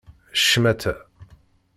[0.39, 0.93] Ccmata!